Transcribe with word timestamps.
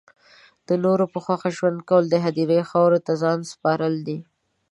د 0.67 0.69
نورو 0.83 1.05
په 1.13 1.19
خوښه 1.25 1.49
ژوند 1.57 1.79
کول 1.89 2.03
د 2.09 2.15
هدیرې 2.25 2.61
خاورو 2.69 3.03
ته 3.05 3.11
ځان 3.21 3.39
سپارل 3.51 3.95
دی 4.07 4.19